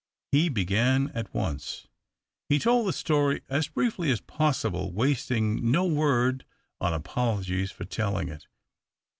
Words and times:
He 0.31 0.49
began 0.49 1.09
at 1.09 1.31
once. 1.31 1.87
He 2.49 2.57
told 2.57 2.87
the 2.87 2.93
story 2.93 3.43
as 3.49 3.67
briefly 3.67 4.09
as 4.09 4.19
possible, 4.19 4.91
wasting 4.91 5.69
no 5.69 5.85
word 5.85 6.43
on 6.79 6.91
apologies 6.91 7.69
for 7.71 7.85
telling 7.85 8.27
it. 8.27 8.47